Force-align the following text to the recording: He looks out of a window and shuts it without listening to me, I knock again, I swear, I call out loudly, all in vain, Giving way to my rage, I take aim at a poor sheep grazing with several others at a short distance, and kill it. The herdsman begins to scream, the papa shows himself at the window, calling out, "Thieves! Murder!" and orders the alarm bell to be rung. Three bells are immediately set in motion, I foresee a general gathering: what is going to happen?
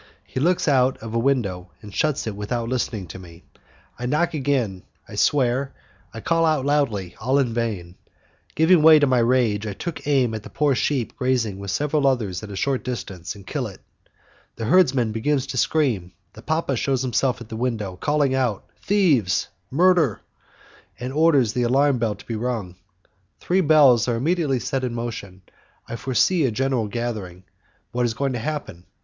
He 0.25 0.39
looks 0.39 0.67
out 0.67 0.97
of 0.97 1.13
a 1.13 1.19
window 1.19 1.69
and 1.83 1.93
shuts 1.93 2.25
it 2.25 2.35
without 2.35 2.67
listening 2.67 3.05
to 3.09 3.19
me, 3.19 3.43
I 3.99 4.07
knock 4.07 4.33
again, 4.33 4.81
I 5.07 5.13
swear, 5.13 5.75
I 6.11 6.21
call 6.21 6.43
out 6.43 6.65
loudly, 6.65 7.15
all 7.21 7.37
in 7.37 7.53
vain, 7.53 7.93
Giving 8.55 8.81
way 8.81 8.97
to 8.97 9.05
my 9.05 9.19
rage, 9.19 9.67
I 9.67 9.73
take 9.73 10.07
aim 10.07 10.33
at 10.33 10.43
a 10.43 10.49
poor 10.49 10.73
sheep 10.73 11.15
grazing 11.17 11.59
with 11.59 11.69
several 11.69 12.07
others 12.07 12.41
at 12.41 12.49
a 12.49 12.55
short 12.55 12.83
distance, 12.83 13.35
and 13.35 13.45
kill 13.45 13.67
it. 13.67 13.79
The 14.55 14.65
herdsman 14.65 15.11
begins 15.11 15.45
to 15.45 15.57
scream, 15.57 16.13
the 16.33 16.41
papa 16.41 16.75
shows 16.77 17.03
himself 17.03 17.39
at 17.39 17.49
the 17.49 17.55
window, 17.55 17.95
calling 17.95 18.33
out, 18.33 18.65
"Thieves! 18.81 19.49
Murder!" 19.69 20.21
and 20.99 21.13
orders 21.13 21.53
the 21.53 21.61
alarm 21.61 21.99
bell 21.99 22.15
to 22.15 22.25
be 22.25 22.35
rung. 22.35 22.75
Three 23.39 23.61
bells 23.61 24.07
are 24.07 24.15
immediately 24.15 24.59
set 24.59 24.83
in 24.83 24.95
motion, 24.95 25.43
I 25.87 25.95
foresee 25.95 26.43
a 26.47 26.49
general 26.49 26.87
gathering: 26.87 27.43
what 27.91 28.05
is 28.07 28.15
going 28.15 28.33
to 28.33 28.39
happen? 28.39 28.85